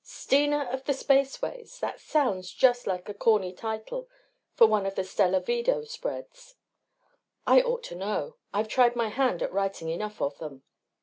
Steena 0.03 0.67
of 0.71 0.85
the 0.85 0.95
spaceways 0.95 1.77
that 1.79 1.99
sounds 1.99 2.51
just 2.51 2.87
like 2.87 3.07
a 3.07 3.13
corny 3.13 3.53
title 3.53 4.09
for 4.55 4.65
one 4.65 4.87
of 4.87 4.95
the 4.95 5.03
Stellar 5.03 5.39
Vedo 5.41 5.83
spreads. 5.83 6.55
I 7.45 7.61
ought 7.61 7.83
to 7.83 7.95
know, 7.95 8.37
I've 8.51 8.67
tried 8.67 8.95
my 8.95 9.09
hand 9.09 9.43
at 9.43 9.53
writing 9.53 9.89
enough 9.89 10.19
of 10.19 10.39
them. 10.39 10.63